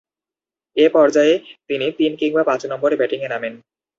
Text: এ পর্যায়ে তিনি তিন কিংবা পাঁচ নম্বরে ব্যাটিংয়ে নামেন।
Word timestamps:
এ 0.77 0.85
পর্যায়ে 0.89 1.33
তিনি 1.69 1.85
তিন 1.91 2.11
কিংবা 2.15 2.41
পাঁচ 2.43 2.61
নম্বরে 2.65 2.95
ব্যাটিংয়ে 2.95 3.31
নামেন। 3.33 3.53